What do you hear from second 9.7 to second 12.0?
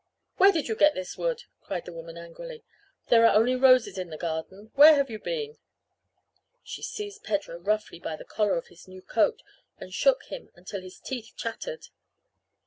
and shook him until his teeth chattered.